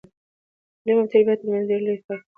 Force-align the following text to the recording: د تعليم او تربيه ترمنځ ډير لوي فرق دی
د 0.03 0.03
تعليم 0.79 0.97
او 1.01 1.07
تربيه 1.11 1.35
ترمنځ 1.39 1.63
ډير 1.69 1.81
لوي 1.85 1.97
فرق 2.05 2.21
دی 2.23 2.29